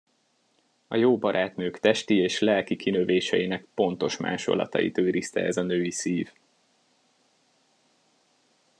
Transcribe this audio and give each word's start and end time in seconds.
A 0.87 0.95
jó 0.95 1.17
barátnők 1.17 1.79
testi 1.79 2.17
és 2.17 2.39
lelki 2.39 2.75
kinövéseinek 2.75 3.65
pontos 3.73 4.17
másolatait 4.17 4.97
őrizte 4.97 5.41
ez 5.43 5.57
a 5.57 5.61
női 5.61 5.91
szív. 5.91 6.31